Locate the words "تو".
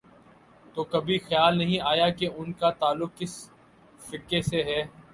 0.75-0.83